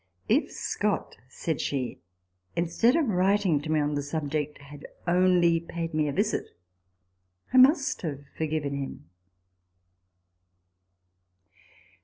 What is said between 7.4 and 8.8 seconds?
I must have forgiven